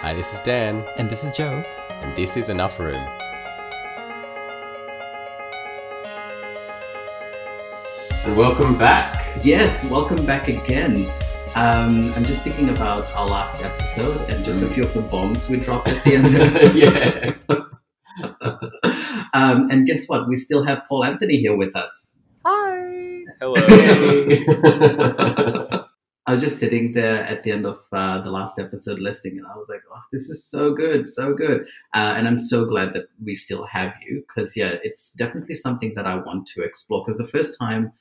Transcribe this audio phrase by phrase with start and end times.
[0.00, 1.64] Hi, this is Dan, And this is Joe.
[2.02, 3.02] and this is Enough Room.
[8.24, 9.26] And welcome back.
[9.42, 11.10] Yes, welcome back again.
[11.54, 15.48] Um, I'm just thinking about our last episode and just a few of the bombs
[15.48, 16.34] we dropped at the end.
[16.76, 17.34] yeah.
[19.34, 20.26] um, and guess what?
[20.28, 22.16] We still have Paul Anthony here with us.
[22.44, 23.22] Hi.
[23.40, 23.54] Hello.
[26.34, 29.46] I was just sitting there at the end of uh, the last episode listening, and
[29.46, 32.92] I was like, "Oh, this is so good, so good!" Uh, and I'm so glad
[32.94, 37.04] that we still have you because, yeah, it's definitely something that I want to explore.
[37.04, 37.92] Because the first time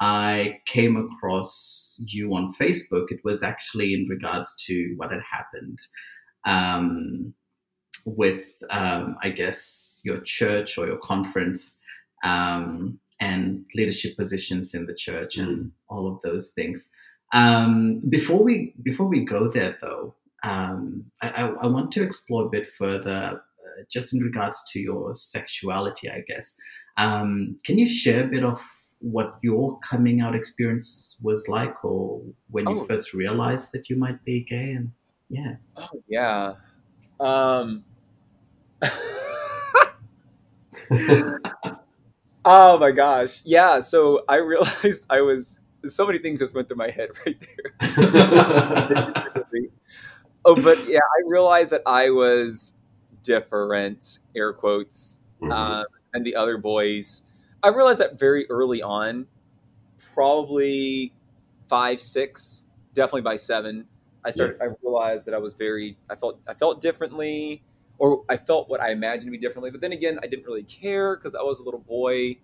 [0.00, 5.78] I came across you on Facebook, it was actually in regards to what had happened
[6.44, 7.32] um,
[8.04, 11.78] with, um, I guess, your church or your conference.
[12.22, 16.88] Um, and leadership positions in the church and all of those things.
[17.32, 22.48] Um, before we before we go there, though, um, I, I, want to explore a
[22.48, 26.10] bit further, uh, just in regards to your sexuality.
[26.10, 26.56] I guess.
[26.96, 28.60] Um, can you share a bit of
[29.00, 32.84] what your coming out experience was like, or when you Oh.
[32.86, 34.72] first realized that you might be gay?
[34.72, 34.92] And
[35.28, 36.54] yeah, Oh yeah.
[37.20, 37.84] Um.
[42.44, 43.42] oh my gosh.
[43.44, 43.80] Yeah.
[43.80, 45.60] So I realized I was.
[45.86, 47.36] So many things just went through my head right
[47.80, 49.12] there.
[50.44, 52.72] oh, but yeah, I realized that I was
[53.22, 55.52] different, air quotes, Mhm.
[55.52, 55.84] um,
[56.14, 57.22] and the other boys.
[57.62, 59.26] I realized that very early on,
[60.14, 61.12] probably
[61.68, 63.86] five, six, definitely by seven.
[64.24, 64.60] I started.
[64.60, 65.96] I realized that I was very.
[66.10, 66.40] I felt.
[66.46, 67.62] I felt differently,
[67.98, 69.70] or I felt what I imagined to be differently.
[69.70, 72.38] But then again, I didn't really care because I was a little boy.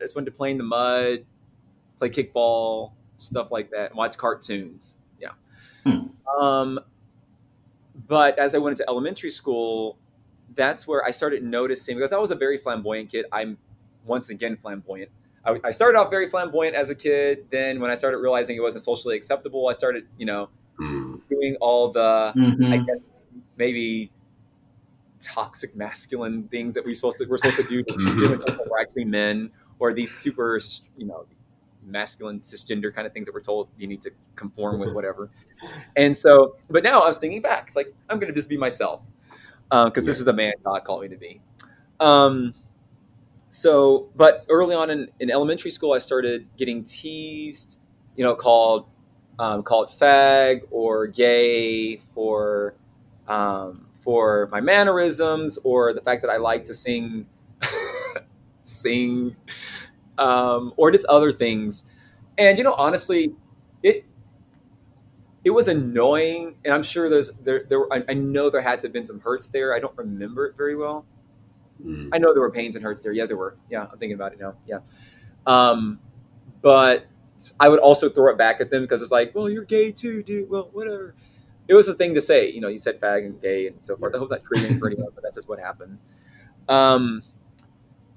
[0.00, 1.24] I just wanted to play in the mud,
[2.10, 4.94] play kickball, stuff like that, and watch cartoons.
[5.20, 5.30] Yeah.
[5.84, 6.08] Hmm.
[6.40, 6.80] Um,
[8.08, 9.98] but as I went into elementary school,
[10.54, 13.26] that's where I started noticing because I was a very flamboyant kid.
[13.32, 13.58] I'm
[14.04, 15.10] once again flamboyant.
[15.44, 17.46] I, I started off very flamboyant as a kid.
[17.50, 20.48] Then when I started realizing it wasn't socially acceptable, I started, you know,
[20.80, 21.20] Mm.
[21.28, 22.86] doing all the, I Mhm.
[22.86, 23.00] guess,
[23.58, 24.10] maybe
[25.20, 28.18] toxic masculine things that we supposed to we're supposed to do to Mhm.
[28.20, 30.58] deal with people who are actually men, or these super,
[30.96, 31.26] you know,
[31.84, 35.30] masculine cisgender kind of things that we're told you need to conform with, whatever.
[35.96, 37.64] And so, but now I was thinking back.
[37.66, 39.00] It's like I'm going to just be myself
[39.70, 41.40] because this is the man God called me to be.
[41.98, 42.54] Um,
[43.48, 47.78] so, but early on in, in elementary school, I started getting teased,
[48.16, 48.86] you know, called
[49.38, 52.74] um, called fag or gay for
[53.28, 57.26] um, for my mannerisms or the fact that I like to sing,
[58.64, 59.36] sing,
[60.18, 61.84] um, or just other things.
[62.38, 63.34] And you know, honestly,
[63.82, 64.04] it
[65.44, 68.80] it was annoying, and I'm sure there's there there were, I, I know there had
[68.80, 69.74] to have been some hurts there.
[69.74, 71.04] I don't remember it very well.
[71.84, 72.10] Mm.
[72.12, 73.12] I know there were pains and hurts there.
[73.12, 73.56] Yeah, there were.
[73.70, 74.54] Yeah, I'm thinking about it now.
[74.66, 74.78] Yeah.
[75.46, 75.98] Um,
[76.60, 77.06] but
[77.58, 80.22] I would also throw it back at them because it's like, well, you're gay too,
[80.22, 80.48] dude.
[80.48, 81.14] Well, whatever.
[81.68, 82.50] It was a thing to say.
[82.50, 84.14] You know, you said fag and gay and so forth.
[84.14, 85.98] I was not triggering for anyone, but that's just what happened.
[86.68, 87.22] Um,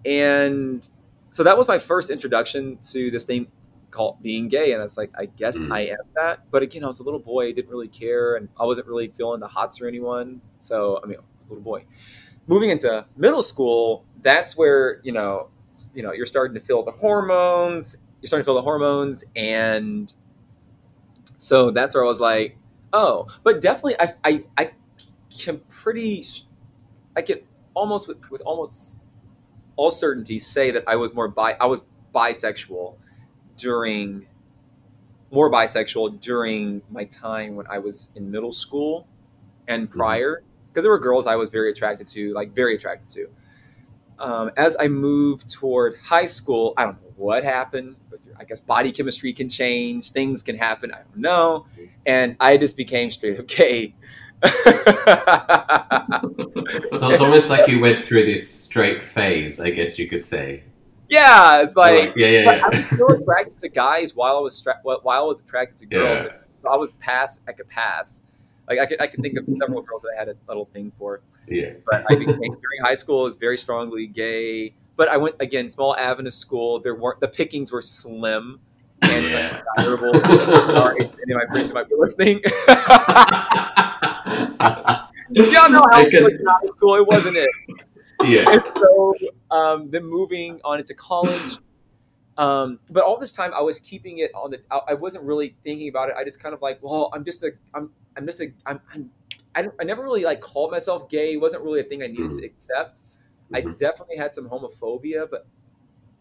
[0.05, 0.87] and
[1.29, 3.47] so that was my first introduction to this thing
[3.91, 4.71] called being gay.
[4.73, 5.71] And I was like, I guess Mm.
[5.73, 6.49] I am that.
[6.51, 9.39] But again, I was a little boy, didn't really care, and I wasn't really feeling
[9.39, 10.41] the hots or anyone.
[10.61, 11.85] So I mean, I was a little boy
[12.47, 15.49] moving into middle school, that's where you know,
[15.93, 17.97] you know, you're starting to feel the hormones.
[18.21, 20.11] You're starting to feel the hormones, and
[21.37, 22.57] so that's where I was like,
[22.93, 24.71] oh, but definitely, I I, I
[25.29, 26.23] can pretty,
[27.15, 27.39] I can
[27.73, 29.01] almost with, with almost
[29.75, 32.95] all certainty say that I was more bi, I was bisexual
[33.57, 34.27] during
[35.31, 39.07] more bisexual during my time when I was in middle school
[39.67, 43.29] and prior because there were girls I was very attracted to, like very attracted to.
[44.19, 48.61] Um, as I moved toward high school, I don't know what happened, but I guess
[48.61, 51.65] body chemistry can change, things can happen, I don't know,
[52.05, 53.95] and I just became straight up gay.
[56.97, 60.63] So it's almost like you went through this straight phase, I guess you could say.
[61.09, 62.61] yeah, it's like yeah, yeah, yeah.
[62.65, 65.85] I was still attracted to guys while I was stra- while I was attracted to
[65.85, 66.19] girls.
[66.19, 66.29] Yeah.
[66.63, 67.41] But I was pass.
[67.47, 68.23] I could pass.
[68.67, 70.91] Like I could, I could think of several girls that I had a little thing
[70.97, 71.21] for.
[71.47, 71.73] yeah.
[71.89, 74.73] but I became during high school I was very strongly gay.
[74.95, 76.79] But I went again small Adventist school.
[76.79, 78.59] There weren't the pickings were slim
[79.03, 79.61] and Yeah.
[79.77, 80.13] desirable.
[80.23, 82.41] Sorry, if any of my friends might be listening.
[84.59, 86.95] Y'all know how I it was in high school.
[86.95, 87.49] It wasn't it.
[88.25, 88.49] yeah.
[88.51, 89.15] And so
[89.51, 91.57] um, then moving on into college.
[92.37, 94.61] Um, but all this time I was keeping it on the.
[94.69, 96.15] I, I wasn't really thinking about it.
[96.17, 99.11] I just kind of like, well, I'm just a, I'm, I'm just a, I'm, I'm,
[99.55, 101.33] I, I never really like called myself gay.
[101.33, 102.39] It wasn't really a thing I needed Mhm.
[102.39, 103.01] to accept.
[103.53, 103.77] I Mhm.
[103.77, 105.47] definitely had some homophobia, but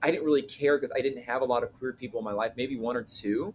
[0.03, 2.33] I didn't really care because I didn't have a lot of queer people in my
[2.33, 3.53] life, maybe one or two.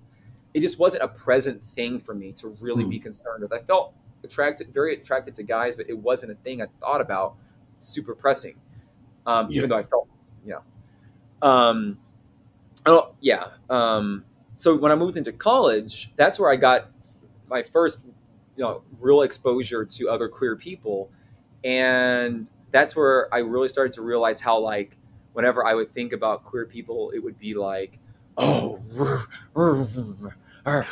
[0.54, 2.90] It just wasn't a present thing for me to really Hmm.
[2.90, 3.54] be concerned with.
[3.54, 3.94] I felt
[4.24, 7.36] attracted, very attracted to guys, but it wasn't a thing I thought about
[7.80, 8.56] super pressing.
[9.25, 9.57] Um, Yeah.
[9.57, 10.07] Even though I felt,
[10.45, 12.00] you know, um,
[12.86, 13.48] oh yeah.
[13.69, 14.25] Um,
[14.56, 16.89] so when I moved into college, that's where I got
[17.50, 18.06] my first,
[18.56, 21.10] you know, real exposure to other queer people,
[21.63, 24.98] and that's where I really started to realize how like
[25.33, 28.00] whenever I would think about queer people, it would be like,
[28.38, 28.80] oh,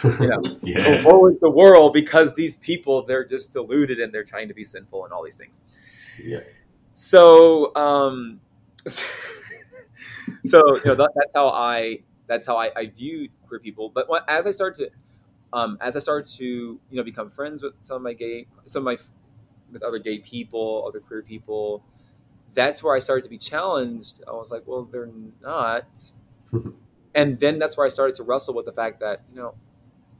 [0.03, 1.03] you know, yeah.
[1.03, 4.63] woe is the world because these people they're just deluded and they're trying to be
[4.63, 5.61] sinful and all these things.
[6.21, 6.39] Yeah.
[6.93, 8.39] So, um,
[8.87, 9.01] so
[10.43, 13.89] you know that, that's how I that's how I, I viewed queer people.
[13.89, 14.91] But when, as I started to
[15.57, 18.87] um, as I started to you know become friends with some of my gay some
[18.87, 19.03] of my
[19.71, 21.83] with other gay people, other queer people,
[22.53, 24.21] that's where I started to be challenged.
[24.27, 25.09] I was like, well, they're
[25.41, 26.13] not.
[27.15, 29.55] and then that's where I started to wrestle with the fact that you know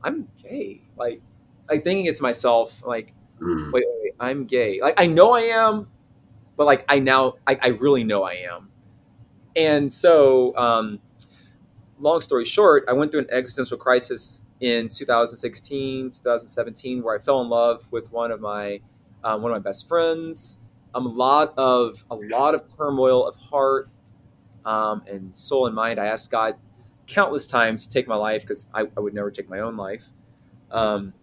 [0.07, 0.81] I'm gay.
[0.97, 1.21] Like,
[1.69, 3.71] like thinking it to myself, like, Mm.
[3.71, 4.79] wait, wait, wait, I'm gay.
[4.81, 5.87] Like, I know I am,
[6.55, 8.69] but like, I now, I, I really know I am.
[9.55, 10.99] And so, um,
[11.99, 17.41] long story short, I went through an existential crisis in 2016, 2017, where I fell
[17.41, 18.81] in love with one of my,
[19.23, 20.59] um, one of my best friends.
[20.95, 23.89] Um, a lot of, a lot of turmoil of heart,
[24.65, 25.99] um, and soul and mind.
[25.99, 26.55] I asked God
[27.07, 30.11] countless times to take my life because I, I would never take my own life.
[30.71, 31.13] Um,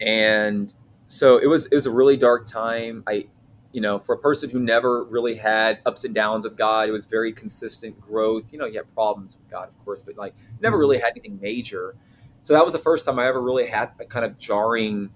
[0.00, 0.72] and
[1.08, 3.04] so it was it was a really dark time.
[3.06, 3.26] I,
[3.72, 6.92] you know, for a person who never really had ups and downs with God, it
[6.92, 8.52] was very consistent growth.
[8.52, 11.38] You know, you had problems with God, of course, but like never really had anything
[11.40, 11.94] major.
[12.42, 15.10] So that was the first time I ever really had a kind of jarring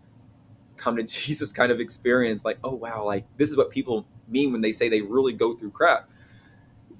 [0.77, 2.45] come to Jesus kind of experience.
[2.45, 5.55] Like, oh wow, like this is what people mean when they say they really go
[5.55, 6.09] through crap,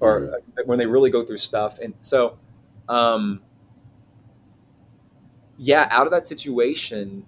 [0.01, 1.79] or uh, when they really go through stuff.
[1.79, 2.37] And so,
[2.89, 3.41] um,
[5.57, 7.25] yeah, out of that situation.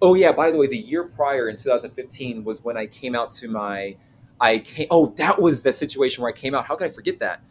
[0.00, 3.30] Oh yeah, by the way, the year prior in 2015 was when I came out
[3.32, 3.96] to my
[4.40, 6.64] I came oh, that was the situation where I came out.
[6.66, 7.42] How could I forget that?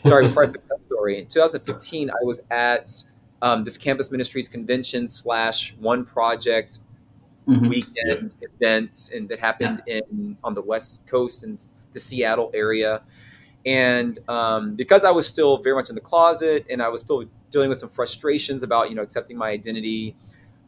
[0.00, 1.18] Sorry, before I finish that story.
[1.18, 2.90] In 2015, I was at
[3.42, 6.78] um, this campus ministries convention slash one project
[7.48, 7.68] Mhm.
[7.68, 11.58] weekend event and that happened in on the west coast in
[11.92, 13.02] the Seattle area.
[13.66, 17.24] And um, because I was still very much in the closet and I was still
[17.50, 20.14] dealing with some frustrations about you know accepting my identity,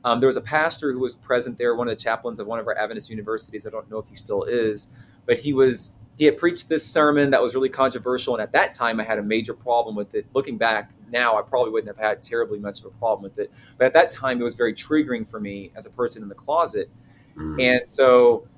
[0.05, 2.59] um, there was a pastor who was present there, one of the chaplains of one
[2.59, 3.67] of our Adventist universities.
[3.67, 4.89] I don't know if he still is,
[5.27, 8.73] but he was he had preached this sermon that was really controversial, and at that
[8.73, 10.27] time I had a major problem with it.
[10.35, 13.53] Looking back now, I probably wouldn't have had terribly much of a problem with it,
[13.77, 16.35] but at that time it was very triggering for me as a person in the
[16.35, 16.91] closet.
[17.37, 17.63] Mm.
[17.63, 18.49] And so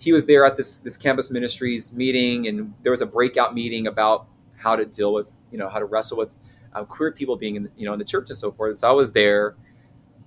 [0.00, 3.86] he was there at this this campus ministries meeting, and there was a breakout meeting
[3.86, 4.26] about
[4.56, 6.34] how to deal with you know how to wrestle with
[6.72, 8.78] um, queer people being in you know in the church and so forth.
[8.78, 9.56] So I was there,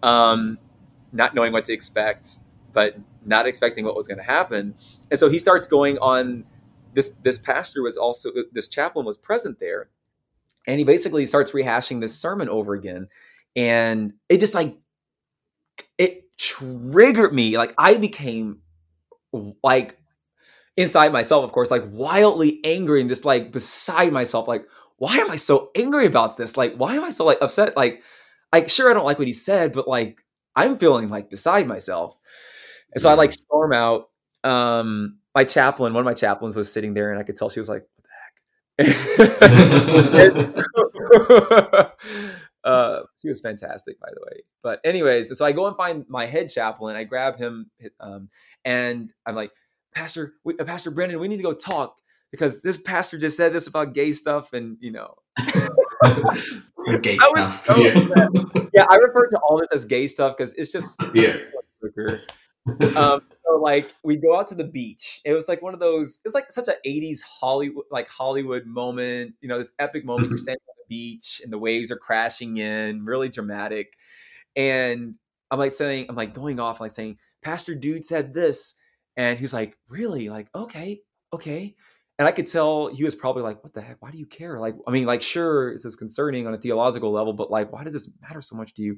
[0.04, 0.60] um,
[1.12, 2.38] not knowing what to expect,
[2.72, 4.76] but not expecting what was going to happen.
[5.10, 6.46] And so he starts going on.
[6.94, 9.90] This this pastor was also this chaplain was present there,
[10.68, 13.08] and he basically starts rehashing this sermon over again,
[13.56, 14.78] and it just like
[15.98, 17.58] it triggered me.
[17.58, 18.60] Like I became
[19.64, 19.98] like
[20.78, 24.48] inside myself, of course, like wildly angry and just like beside myself.
[24.48, 24.66] Like,
[24.98, 26.58] why am I so angry about this?
[26.58, 27.78] Like, why am I so like upset?
[27.78, 28.02] Like,
[28.54, 30.22] like sure, I don't like what he said, but like
[30.56, 32.18] I'm feeling like beside myself.
[32.94, 34.10] And so I like storm out.
[34.44, 37.60] Um, my chaplain, one of my chaplains was sitting there, and I could tell she
[37.60, 37.86] was like,
[38.78, 38.90] "What the
[40.20, 41.96] heck?"
[42.64, 44.42] uh, she was fantastic, by the way.
[44.62, 46.96] But anyways, so I go and find my head chaplain.
[46.96, 48.30] I grab him, um,
[48.64, 49.52] and I'm like,
[49.94, 51.98] Pastor, we, uh, Pastor Brendan, we need to go talk
[52.32, 55.16] because this pastor just said this about gay stuff, and you know,
[57.02, 57.66] gay I stuff.
[57.66, 57.96] so Yeah.
[58.74, 61.34] yeah, I refer to all this as gay stuff because it's just Yeah.
[62.96, 65.22] um, so like we go out to the beach.
[65.26, 66.20] It was like one of those.
[66.26, 69.36] It's like such an '80s Hollywood, like Hollywood moment.
[69.42, 70.30] You know, this epic moment.
[70.30, 70.42] You're Mhm.
[70.42, 73.94] standing on beach and the waves are crashing in, really dramatic.
[74.56, 75.16] And
[75.50, 78.76] I'm like saying, I'm like going off, like saying, Pastor Dude said this,
[79.18, 80.30] and he's like, really?
[80.30, 81.76] Like, okay, okay.
[82.20, 83.98] And I could tell he was probably like, what the heck?
[84.02, 84.60] Why do you care?
[84.60, 87.84] Like, I mean, like, sure, this is concerning on a theological level, but like, why
[87.84, 88.98] does this matter so much to you?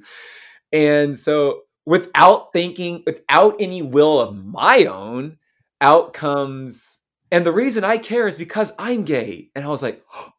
[0.72, 5.38] And so without thinking, without any will of my own,
[5.80, 7.00] out comes,
[7.30, 9.50] and the reason I care is because I'm gay.
[9.54, 10.04] And I was like,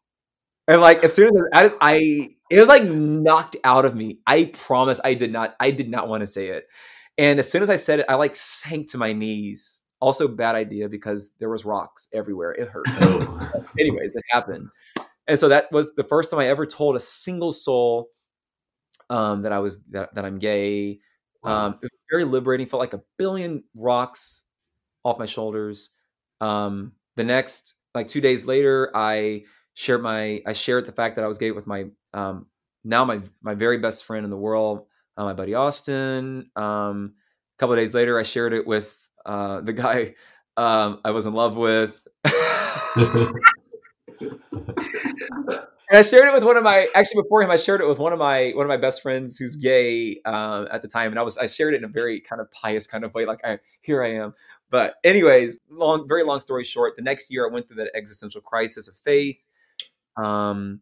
[0.68, 4.20] and like as soon as I, I it was like knocked out of me.
[4.26, 6.66] I promise I did not, I did not want to say it.
[7.16, 9.82] And as soon as I said it, I like sank to my knees.
[10.00, 12.52] Also, bad idea because there was rocks everywhere.
[12.52, 12.86] It hurt.
[13.00, 13.50] Oh.
[13.78, 14.68] Anyways, it happened.
[15.26, 18.08] And so that was the first time I ever told a single soul
[19.10, 21.00] um, that I was that, that I'm gay.
[21.42, 21.66] Wow.
[21.66, 22.66] Um, it was very liberating.
[22.66, 24.44] Felt like a billion rocks
[25.04, 25.90] off my shoulders.
[26.40, 29.42] Um, the next, like two days later, I
[29.78, 32.46] shared my I shared the fact that I was gay with my um,
[32.82, 36.50] now my my very best friend in the world, uh, my buddy Austin.
[36.56, 37.14] Um,
[37.56, 40.16] a couple of days later, I shared it with uh, the guy
[40.56, 42.00] um, I was in love with.
[45.90, 47.50] And I shared it with one of my actually before him.
[47.50, 50.66] I shared it with one of my one of my best friends who's gay uh,
[50.70, 52.86] at the time, and I was I shared it in a very kind of pious
[52.86, 54.34] kind of way, like I here I am.
[54.68, 58.42] But anyways, long very long story short, the next year I went through that existential
[58.42, 59.46] crisis of faith,
[60.22, 60.80] um,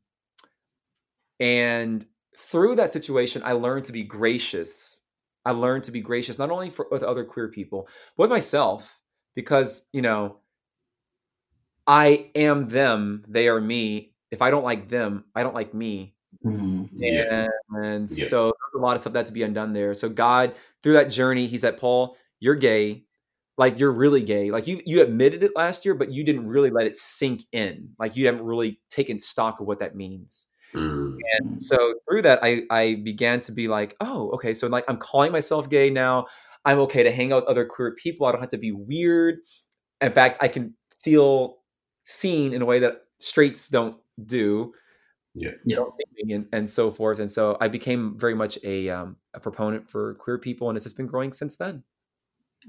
[1.41, 2.05] and
[2.37, 5.03] through that situation, I learned to be gracious.
[5.45, 8.99] I learned to be gracious not only for with other queer people, but with myself,
[9.35, 10.39] because you know
[11.87, 14.13] I am them, they are me.
[14.31, 16.15] If I don't like them, I don't like me.
[16.45, 16.89] Mm.
[16.93, 17.47] Yeah.
[17.83, 18.27] And, Yeah.
[18.27, 19.95] so there's a lot of stuff that to be undone there.
[19.95, 23.06] So God, through that journey, He said, Paul, you're gay.
[23.59, 24.51] Like you're really gay.
[24.51, 27.91] Like you you admitted it last year, but you didn't really let it sink in.
[27.99, 30.47] Like you haven't really taken stock of what that means.
[30.75, 31.17] Mm.
[31.39, 34.53] And so through that, I I began to be like, oh, okay.
[34.53, 36.27] So like I'm calling myself gay now.
[36.67, 38.27] I'm okay to hang out with other queer people.
[38.27, 39.39] I don't have to be weird.
[40.01, 41.59] In fact, I can feel
[42.05, 44.75] seen in a way that straights don't do.
[45.35, 45.51] Yeah.
[45.65, 45.77] Yeah.
[45.77, 47.21] Don't see me and, and so forth.
[47.21, 50.85] And so I became very much a um, a proponent for queer people, and it's
[50.85, 51.85] just been growing since then.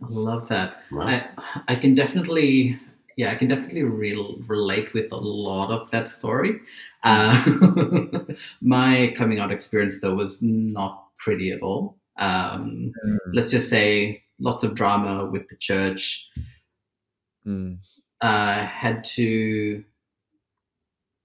[0.03, 0.83] I love that.
[0.93, 1.27] I
[1.67, 2.79] I can definitely
[3.15, 6.59] yeah I can definitely re- relate with a lot of that story.
[7.03, 8.21] Uh,
[8.61, 11.97] my coming out experience though was not pretty at all.
[12.17, 12.91] Um,
[13.33, 16.27] let's just say lots of drama with the church.
[17.45, 17.77] Mm.
[18.21, 19.83] uh, had to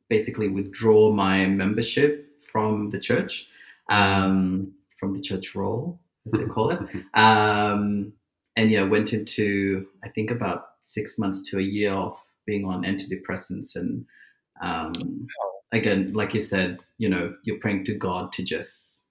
[0.09, 3.49] basically withdraw my membership from the church,
[3.91, 6.79] um, from the church roll, as they call it.
[7.15, 8.13] Um,
[8.57, 12.17] and yeah, went into, I think, about six months to a year of
[12.47, 13.77] being on antidepressants.
[13.77, 14.05] And
[14.61, 15.27] um,
[15.73, 19.07] again, like you said, you know, you're praying to God to just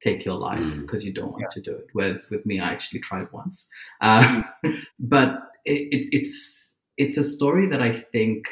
[0.00, 0.82] take your life Mm.
[0.82, 1.86] because you don't want to do it.
[1.92, 3.68] Whereas with me, I actually tried once.
[4.00, 4.42] Uh,
[4.98, 8.46] but it, it, it's it's a story that I think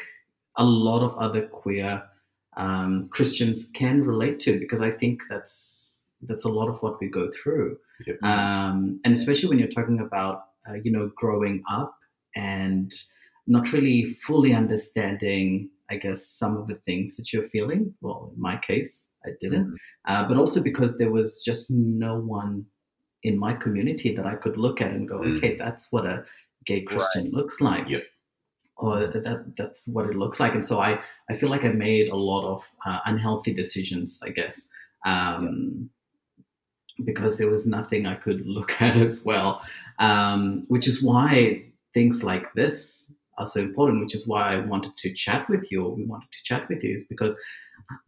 [0.57, 2.03] a lot of other queer
[2.57, 7.07] um, Christians can relate to because I think that's that's a lot of what we
[7.07, 8.23] go through, Yep.
[8.23, 11.95] um, and especially when you're talking about uh, you know growing up
[12.35, 12.91] and
[13.47, 17.93] not really fully understanding, I guess, some of the things that you're feeling.
[18.01, 22.65] Well, in my case, I didn't, uh, but also because there was just no one
[23.21, 25.37] in my community that I could look at and go, Mm.
[25.37, 26.23] okay, that's what a
[26.65, 27.87] gay Christian looks like.
[27.89, 28.03] Yep.
[28.77, 32.09] Or that that's what it looks like, and so I I feel like I made
[32.09, 34.67] a lot of uh, unhealthy decisions, I guess,
[35.05, 35.89] um,
[37.03, 39.61] because there was nothing I could look at as well,
[39.99, 44.01] um, which is why things like this are so important.
[44.01, 46.83] Which is why I wanted to chat with you, or we wanted to chat with
[46.83, 47.35] you, is because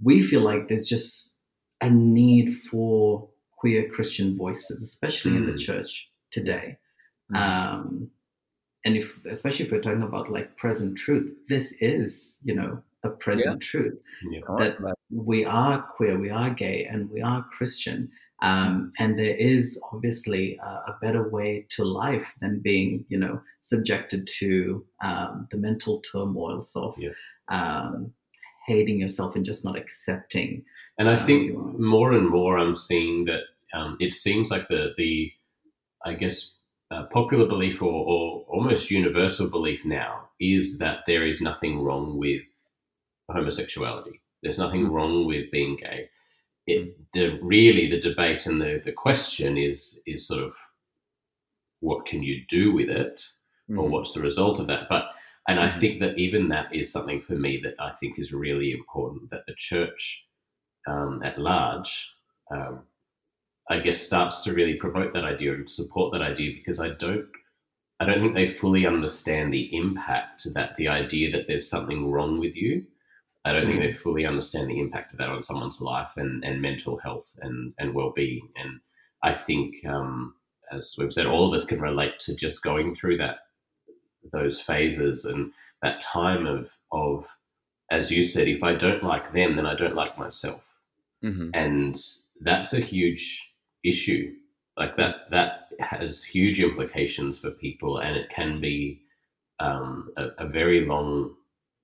[0.01, 1.38] we feel like there's just
[1.82, 3.27] a need for
[3.58, 5.60] queer Christian voices, especially in the Mm.
[5.60, 6.77] church today.
[7.32, 7.36] Mm.
[7.38, 8.12] Um,
[8.86, 13.10] and if, especially if we're talking about like present truth, this is, you know, a
[13.10, 14.00] present truth
[14.32, 14.42] Yeah.
[14.48, 14.96] Like that that.
[15.12, 18.12] we are queer, we are gay, and we are Christian.
[18.50, 23.36] Um, and there is obviously a, a better way to life than being, you know,
[23.62, 24.50] subjected to
[25.10, 27.16] um, the mental turmoils of Yeah.
[27.58, 28.14] um,
[28.68, 30.52] hating yourself and just not accepting.
[31.00, 31.42] And I Um, think
[31.96, 33.44] more and more I'm seeing that
[33.78, 35.14] um, it seems like the the
[36.10, 36.38] I guess
[36.94, 42.06] uh, popular belief or, or almost universal belief now is that there is nothing wrong
[42.24, 42.42] with
[43.32, 44.22] homosexuality.
[44.44, 44.92] There's nothing Mm.
[44.92, 46.10] wrong with being gay.
[46.68, 50.54] It the really the debate and the, the question is is sort of
[51.82, 53.22] what can you do with it
[53.70, 53.92] or Mhm.
[53.92, 54.88] what's the result of that.
[54.90, 55.12] But
[55.48, 55.80] and I Mhm.
[55.80, 59.46] think that even that is something for me that I think is really important that
[59.46, 60.26] the church
[60.88, 62.12] um, at large,
[62.52, 62.86] um,
[63.70, 67.28] I guess, starts to really promote that idea and support that idea because I don't.
[68.00, 72.40] I don't think they fully understand the impact that the idea that there's something wrong
[72.40, 72.86] with you.
[73.46, 76.62] I don't think they fully understand the impact of that on someone's life and, and
[76.62, 78.50] mental health and, and well being.
[78.58, 78.80] And
[79.24, 80.36] I think, um,
[80.72, 83.38] as we've said, all of us can relate to just going through that
[84.34, 87.25] those phases and that time of of
[87.92, 90.64] as you said, if I don't like them, then I don't like myself,
[91.24, 91.52] Mhm.
[91.54, 91.96] and
[92.42, 93.42] that's a huge
[93.84, 94.36] issue
[94.78, 99.02] Like that that has huge implications for people, and it can be
[99.60, 101.36] um, a, a, very long,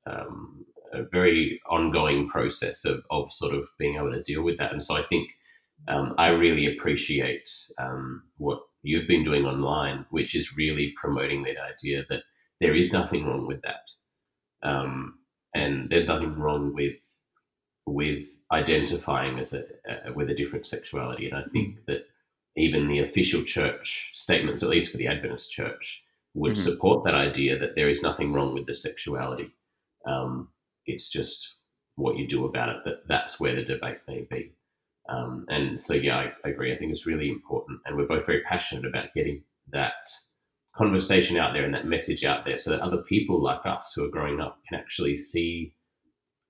[0.08, 4.72] um, a very ongoing process of, of sort of being able to deal with that.
[4.72, 5.30] And so I think
[5.88, 11.56] um, I really appreciate um, what you've been doing online, which is really promoting that
[11.58, 12.22] idea that
[12.60, 15.16] there is nothing wrong with that, um,
[15.56, 16.94] and there's nothing wrong with
[17.88, 19.64] with identifying as a,
[20.06, 21.30] a, with a different sexuality.
[21.30, 21.86] And I think mm.
[21.88, 22.06] that
[22.56, 26.02] even the official church statements, at least for the Adventist Church,
[26.34, 26.62] would mm-hmm.
[26.62, 29.52] support that idea that there is nothing wrong with the sexuality.
[30.06, 30.50] Um,
[30.92, 31.56] it's just
[31.96, 32.78] what you do about it.
[32.86, 34.54] That that's where the debate may be.
[35.10, 36.74] Um, and so, yeah, I, I, agree.
[36.74, 40.10] I think it's really important, and we're both very passionate about getting that
[40.76, 44.06] conversation out there and that message out there, so that other people like us who
[44.06, 45.74] are growing up can actually see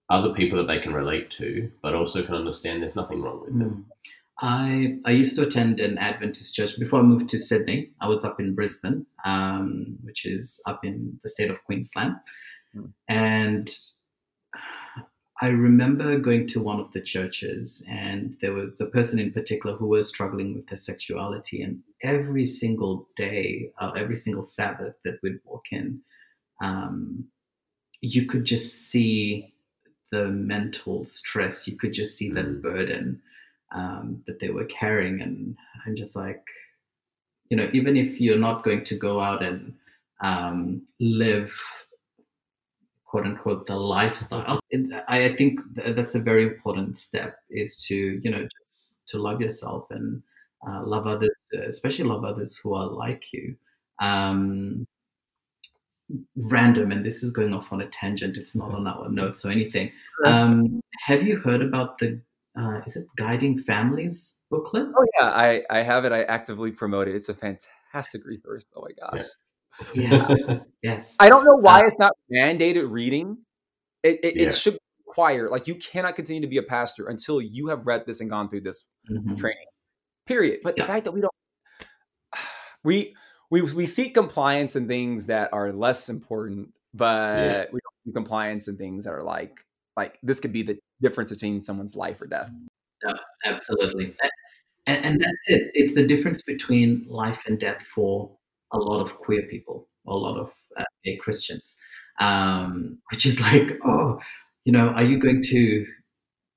[0.09, 3.57] other people that they can relate to, but also can understand there's nothing wrong with
[3.57, 3.85] them.
[3.87, 4.11] Mm.
[4.41, 7.91] I I used to attend an Adventist church before I moved to Sydney.
[8.01, 12.15] I was up in Brisbane, um, which is up in the state of Queensland,
[12.75, 12.91] mm.
[13.07, 13.69] and
[15.41, 19.75] I remember going to one of the churches, and there was a person in particular
[19.75, 25.17] who was struggling with their sexuality, and every single day, uh, every single Sabbath that
[25.23, 26.01] we'd walk in,
[26.61, 27.25] um,
[28.01, 29.53] you could just see
[30.11, 31.67] the mental stress.
[31.67, 32.61] You could just see that mm.
[32.61, 33.21] burden
[33.73, 35.21] um, that they were carrying.
[35.21, 35.55] And
[35.85, 36.43] I'm just like,
[37.49, 39.73] you know, even if you're not going to go out and
[40.21, 41.57] um, live,
[43.11, 48.31] quote unquote, the lifestyle, it, I think that's a very important step is to, you
[48.31, 50.23] know, just to love yourself and
[50.65, 51.37] uh, love others,
[51.67, 53.57] especially love others who are like you.
[53.99, 54.87] Um,
[56.49, 59.49] random and this is going off on a tangent it's not on our notes or
[59.49, 59.89] anything
[60.25, 62.19] um, have you heard about the
[62.57, 64.87] uh, is it Guiding Families booklet?
[64.93, 66.11] Oh yeah, I I have it.
[66.11, 67.15] I actively promote it.
[67.15, 68.65] It's a fantastic resource.
[68.75, 69.25] Oh my gosh.
[69.93, 70.49] Yes,
[70.83, 71.15] yes.
[71.19, 73.37] I don't know why uh, it's not mandated reading.
[74.03, 74.47] It it, yeah.
[74.47, 78.05] it, should require like you cannot continue to be a pastor until you have read
[78.05, 79.35] this and gone through this mm-hmm.
[79.35, 79.65] training.
[80.25, 80.59] Period.
[80.63, 80.83] But yeah.
[80.83, 81.33] the fact that we don't
[82.83, 83.15] we
[83.49, 87.65] we we seek compliance and things that are less important, but yeah.
[87.71, 89.65] we don't do compliance and things that are like
[89.97, 92.51] like this could be the difference between someone's life or death.
[93.03, 93.13] No,
[93.45, 94.15] absolutely.
[94.87, 95.71] And, and that's it.
[95.73, 98.31] It's the difference between life and death for
[98.71, 101.77] a lot of queer people, a lot of uh, gay Christians,
[102.19, 104.19] um, which is like, oh,
[104.65, 105.85] you know, are you going to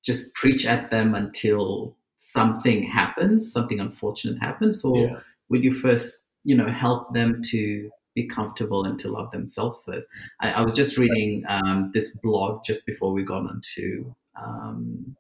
[0.05, 5.19] just preach at them until something happens, something unfortunate happens, or yeah.
[5.49, 10.09] will you first, you know, help them to be comfortable and to love themselves first.
[10.41, 15.17] I, I was just reading um, this blog just before we got onto um,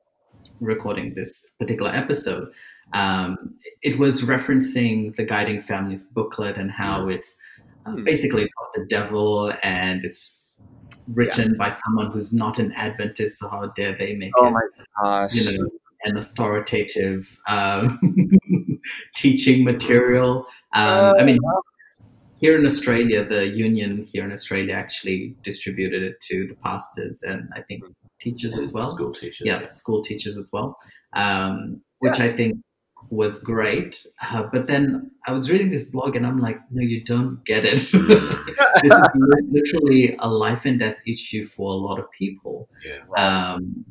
[0.60, 2.52] recording this particular episode.
[2.92, 7.36] Um, it was referencing the Guiding Families booklet and how it's
[7.86, 10.56] uh, basically it's the devil and it's
[11.08, 11.58] written yeah.
[11.58, 14.60] by someone who's not an Adventist, so how dare they make oh it, my
[15.02, 15.34] gosh.
[15.34, 15.68] you know,
[16.04, 17.98] an authoritative um,
[19.14, 20.46] teaching material.
[20.72, 21.38] Um, I mean,
[22.36, 27.48] here in Australia, the union here in Australia actually distributed it to the pastors and
[27.54, 27.84] I think
[28.20, 28.88] teachers as well.
[28.88, 29.46] School teachers.
[29.46, 29.68] Yeah, yeah.
[29.68, 30.78] school teachers as well,
[31.14, 32.20] um, which.
[32.20, 32.56] I think
[33.10, 34.06] was great.
[34.22, 37.64] Uh, but then I was reading this blog and I'm like, no, you don't get
[37.64, 37.78] it.
[38.74, 38.82] Mm.
[38.82, 39.02] this is
[39.50, 42.68] literally a life and death issue for a lot of people.
[42.84, 43.00] Yeah.
[43.16, 43.84] Um,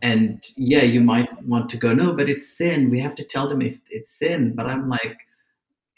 [0.00, 2.90] and yeah, you might want to go, no, but it's sin.
[2.90, 4.54] We have to tell them if it's sin.
[4.54, 5.16] But I'm like,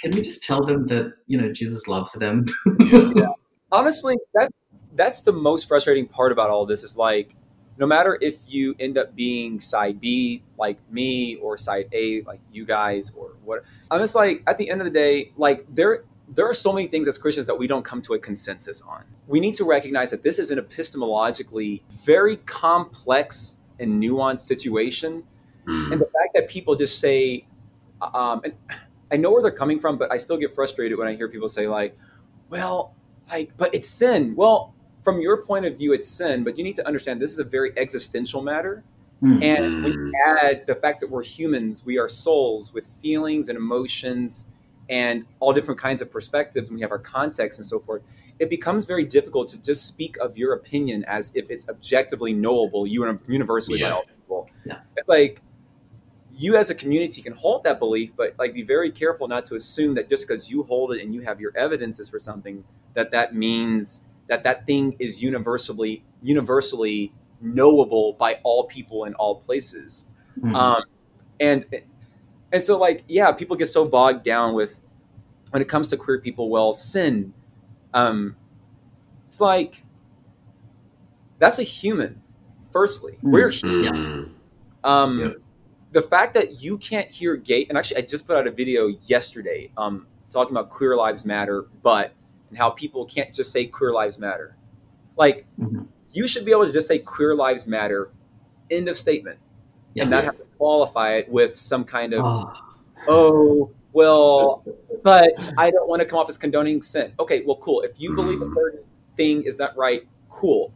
[0.01, 2.47] can we just tell them that you know Jesus loves them?
[2.81, 3.11] yeah.
[3.15, 3.27] yeah.
[3.73, 4.51] Honestly, that
[4.95, 7.37] that's the most frustrating part about all this is like
[7.81, 12.41] no matter if you end up being side B like me or side A like
[12.53, 16.05] you guys or what I'm just like at the end of the day like there
[16.33, 19.05] there are so many things as Christians that we don't come to a consensus on.
[19.27, 25.25] We need to recognize that this is an epistemologically very complex and nuanced situation.
[25.67, 25.93] Mm.
[25.93, 27.47] And the fact that people just say,
[28.01, 28.55] um, and
[29.11, 31.49] I know where they're coming from, but I still get frustrated when I hear people
[31.49, 31.97] say like,
[32.49, 32.95] well,
[33.29, 34.35] like, but it's sin.
[34.37, 37.39] Well, from your point of view, it's sin, but you need to understand this is
[37.39, 38.85] a very existential matter.
[39.23, 39.43] Mm-hmm.
[39.43, 43.57] And when you add the fact that we're humans, we are souls with feelings and
[43.57, 44.47] emotions
[44.89, 48.03] and all different kinds of perspectives, and we have our context and so forth,
[48.39, 52.87] it becomes very difficult to just speak of your opinion as if it's objectively knowable,
[52.87, 53.91] universally yeah.
[53.91, 54.49] by all people.
[54.65, 54.79] Yeah.
[54.97, 55.43] It's like
[56.35, 59.55] you as a community can hold that belief, but like be very careful not to
[59.55, 63.13] assume that just because you hold it and you have your evidences for something, that
[63.13, 67.13] that means that that thing is universally universally
[67.43, 70.09] knowable by all people in all places.
[70.39, 70.55] Mm-hmm.
[70.55, 70.83] Um,
[71.39, 71.65] and
[72.53, 74.79] and so like yeah people get so bogged down with
[75.51, 77.33] when it comes to queer people well sin
[77.95, 78.37] um
[79.27, 79.83] it's like
[81.39, 82.21] that's a human
[82.73, 83.33] firstly Mm.
[83.33, 83.95] we're human.
[84.85, 84.89] Mm.
[84.89, 85.37] um Yep.
[85.93, 88.89] the fact that you can't hear gay and actually i just put out a video
[89.07, 92.13] yesterday um talking about queer lives matter but
[92.51, 94.57] and how people can't just say queer lives matter.
[95.17, 95.87] Like Mhm.
[96.13, 98.11] you should be able to just say queer lives matter
[98.71, 99.39] end of statement.
[99.95, 100.05] Yeah.
[100.05, 102.53] and not have to qualify it with some kind of Oh,
[103.09, 104.63] oh well
[105.03, 107.13] but i don't want to come off as condoning sin.
[107.19, 107.81] Okay well cool.
[107.81, 108.55] If you believe a Mm.
[108.55, 108.81] certain
[109.17, 110.73] thing is not right cool.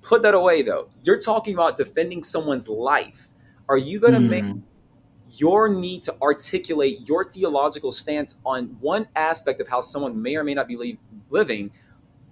[0.00, 0.88] Put that away though.
[1.02, 3.28] You're talking about defending someone's life.
[3.68, 4.62] Are you going to make mm,
[5.30, 10.44] your need to articulate your theological stance on one aspect of how someone may or
[10.44, 10.98] may not be li-
[11.30, 11.70] living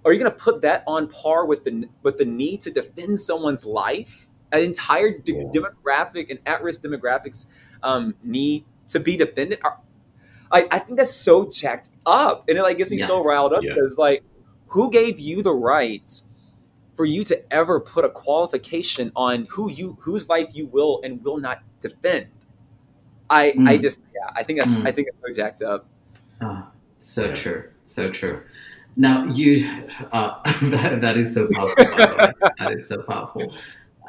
[0.05, 3.19] are you going to put that on par with the with the need to defend
[3.19, 5.43] someone's life an entire de- Yeah.
[5.53, 7.47] demographic and at-risk demographics
[7.83, 9.79] um, need to be defended Are-
[10.51, 13.05] I, I think that's so jacked up and it like gets me Yeah.
[13.07, 13.73] so riled up Yeah.
[13.73, 14.23] because like
[14.67, 16.09] who gave you the right
[16.95, 21.21] for you to ever put a qualification on who you whose life you will and
[21.25, 22.27] will not defend
[23.29, 23.81] i i Mm.
[23.81, 24.87] just yeah i think that's Mm.
[24.87, 25.85] i think it's so jacked up
[26.41, 27.63] ah, so true.
[27.85, 28.41] So true.
[28.97, 29.67] Now you,
[30.11, 30.39] uh,
[30.73, 31.85] that, that is so powerful.
[31.85, 32.31] by the way.
[32.59, 33.53] That is so powerful.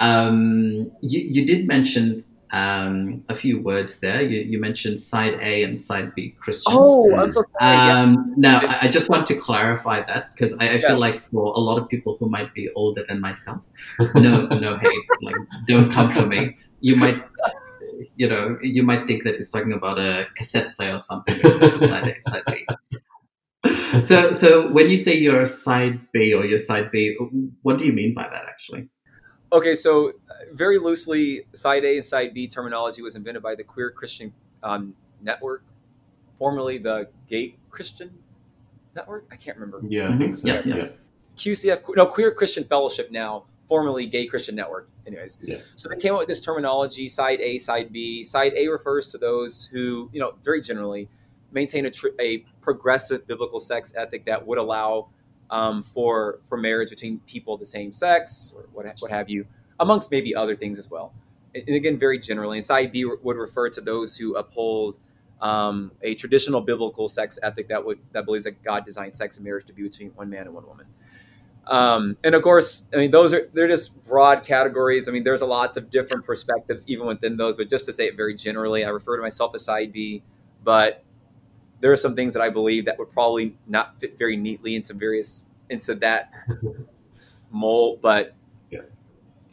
[0.00, 4.22] Um, you, you did mention um, a few words there.
[4.22, 6.76] You, you mentioned side A and side B Christians.
[6.78, 8.00] oh i'm so sorry yeah.
[8.00, 10.88] Um, now, I, I just want to clarify that because I, I Yeah.
[10.88, 13.60] feel like for a lot of people who might be older than myself,
[14.14, 16.56] no, no hate, like don't come for me.
[16.80, 17.18] You might,
[18.16, 21.40] you know, you might think that it's talking about a cassette player or something.
[21.78, 22.66] side A, side B.
[24.04, 27.16] So, so when you say you're a side B or you're side B,
[27.62, 28.88] what do you mean by that actually?
[29.52, 30.12] okay so uh,
[30.52, 34.32] very loosely side a and side b terminology was invented by the queer christian
[34.64, 35.62] um, network
[36.36, 38.10] formerly the gay christian
[38.96, 40.48] network i can't remember Yeah, I think so.
[40.48, 40.88] Yeah, Yeah, yeah.
[41.36, 44.88] QCF, no, Queer Christian Fellowship now, formerly Gay Christian Network.
[45.06, 45.58] Anyways, Yeah.
[45.76, 48.24] so they came up with this terminology: side A, side B.
[48.24, 51.08] Side A refers to those who, you know, very generally
[51.52, 55.08] maintain a, tr- a progressive biblical sex ethic that would allow
[55.50, 59.46] um, for for marriage between people of the same sex or what what have you,
[59.78, 61.12] amongst maybe other things as well.
[61.54, 64.98] And again, very generally, and side B would refer to those who uphold
[65.40, 69.44] um, a traditional biblical sex ethic that would that believes that God designed sex and
[69.44, 70.86] marriage to be between one man and one woman.
[71.68, 75.08] Um, and of course, I mean those are they're just broad categories.
[75.08, 77.56] I mean, there's a lots of different perspectives even within those.
[77.56, 80.22] But just to say it very generally, I refer to myself as side B,
[80.62, 81.02] but
[81.80, 84.94] there are some things that I believe that would probably not fit very neatly into
[84.94, 86.30] various into that
[87.50, 88.00] mold.
[88.00, 88.34] But
[88.70, 88.80] Yeah.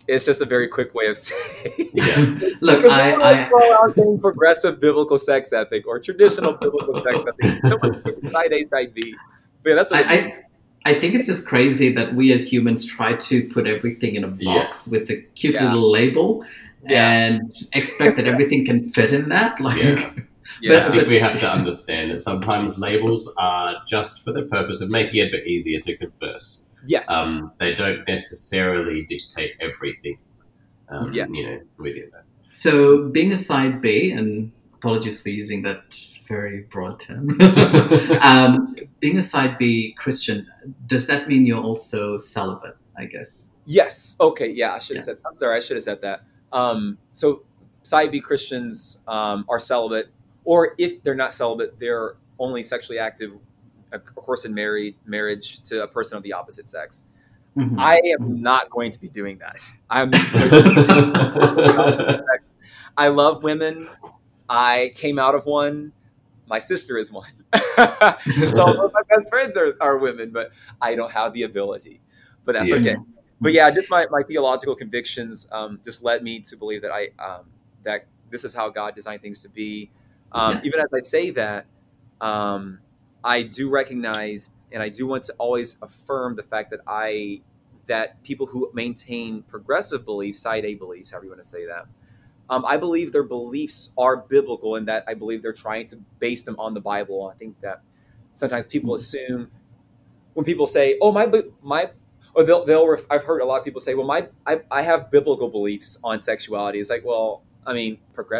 [0.07, 1.89] it's just a very quick way of saying.
[1.93, 2.39] Yeah.
[2.61, 7.61] Look, I, I, would go saying progressive biblical sex ethic or traditional biblical sex ethic.
[7.61, 9.15] So much side A, side B.
[9.63, 10.43] But yeah, that's what I,
[10.85, 14.23] I, I think it's just crazy that we as humans try to put everything in
[14.23, 15.65] a box with a cute Yeah.
[15.73, 16.45] little label
[16.87, 17.09] Yeah.
[17.11, 19.59] and expect that everything can fit in that.
[19.67, 20.13] Like, Yeah.
[20.61, 20.87] yeah.
[20.87, 24.89] I think we have to understand that sometimes labels are just for the purpose of
[24.89, 26.65] making it a bit easier to converse.
[26.85, 27.09] yes.
[27.09, 30.17] Um, they don't necessarily dictate everything.
[30.89, 31.25] Um, Yeah.
[31.29, 32.25] You know, within that.
[32.49, 34.51] so being a side B, and
[34.83, 35.95] apologies for using that
[36.27, 37.39] very broad term,
[38.21, 40.45] um, being a side B Christian,
[40.85, 42.75] does that mean you're also celibate?
[42.97, 43.51] I guess.
[43.65, 44.17] Yes.
[44.19, 44.51] Okay.
[44.51, 44.73] Yeah.
[44.73, 45.13] I should have Yeah.
[45.13, 45.17] said.
[45.25, 45.55] I'm sorry.
[45.55, 46.23] I should have said that.
[46.51, 47.43] Um, so
[47.81, 50.09] side B Christians um, are celibate,
[50.43, 53.31] or if they're not celibate, they're only sexually active,
[53.93, 57.05] of course, in married marriage to a person of the opposite sex.
[57.55, 57.79] Mhm.
[57.79, 59.55] I am not going to be doing that.
[59.89, 60.11] I'm.
[62.97, 63.87] I love women.
[64.49, 65.93] I came out of one.
[66.47, 67.31] My sister is one.
[67.53, 67.61] so
[68.57, 70.51] all of my best friends are, are women, but
[70.81, 72.01] I don't have the ability.
[72.45, 72.77] But that's Yeah.
[72.77, 72.95] okay.
[73.39, 77.09] But yeah, just my, my theological convictions um, just led me to believe that I
[77.19, 77.45] um,
[77.83, 79.91] that this is how God designed things to be.
[80.31, 80.61] Um, Yeah.
[80.63, 81.65] Even as I say that,
[82.21, 82.79] um,
[83.23, 87.41] I do recognize and I do want to always affirm the fact that I
[87.85, 91.85] that people who maintain progressive beliefs, side A beliefs, however you want to say that,
[92.49, 96.43] um, I believe their beliefs are biblical in that I believe they're trying to base
[96.43, 97.31] them on the Bible.
[97.33, 97.81] I think that
[98.33, 99.49] sometimes people assume
[100.33, 101.91] when people say, "Oh, my my,"
[102.35, 102.87] or they'll they'll.
[102.87, 105.97] Ref- I've heard a lot of people say, "Well, my I, I have biblical beliefs
[106.03, 107.99] on sexuality." It's like, well, I mean,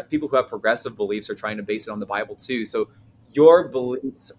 [0.10, 2.66] people who have progressive beliefs are trying to base it on the Bible too.
[2.66, 2.89] So
[3.30, 4.32] your beliefs,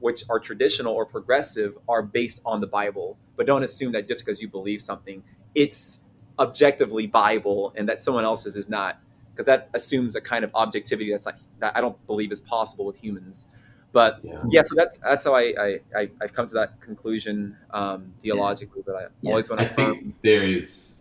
[0.00, 3.16] which are traditional or progressive, are based on the Bible.
[3.36, 5.22] But don't assume that just because you believe something,
[5.54, 6.04] it's
[6.38, 8.98] objectively Bible and that someone else's is not.
[9.34, 12.84] because that assumes a kind of objectivity that's like that I don't believe is possible
[12.86, 13.46] with humans.
[13.92, 14.38] But Yeah.
[14.50, 18.82] yeah, so that's that's how I, I, I I've come to that conclusion um, theologically.
[18.84, 19.30] But I Yeah.
[19.30, 19.94] always want I to affirm.
[19.94, 20.94] think there is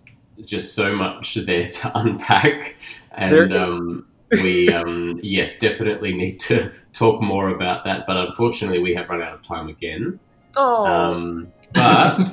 [0.46, 2.76] just so much there to unpack,
[3.12, 4.08] and um,
[4.44, 8.06] we um, yes definitely need to talk more about that.
[8.08, 10.20] But unfortunately, we have run out of time again.
[10.56, 12.30] Oh, Um, but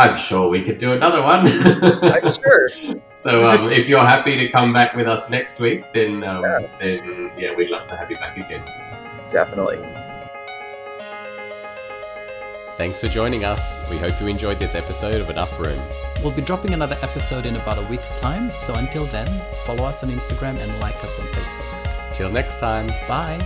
[0.00, 1.46] I'm sure we could do another one.
[2.14, 2.68] I'm sure.
[3.12, 6.78] so um, if you're happy to come back with us next week, then um, Yes.
[6.78, 8.64] then yeah, we'd love to have you back again.
[9.28, 9.78] Definitely.
[12.76, 13.78] Thanks for joining us.
[13.90, 15.82] We hope you enjoyed this episode of Enough Room.
[16.22, 18.50] We'll be dropping another episode in about a week's time.
[18.58, 19.26] So until then,
[19.66, 22.14] follow us on Instagram and like us on Facebook.
[22.14, 22.86] Till next time.
[23.06, 23.38] Bye.